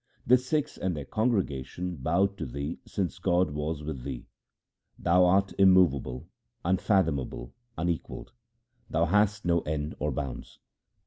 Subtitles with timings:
[0.25, 4.25] The Sikhs and their congregation bowed to thee since God was with thee.
[4.97, 6.27] Thou art immovable,
[6.65, 8.31] unfathomable, unequalled;
[8.89, 10.57] thou hast no end or bounds.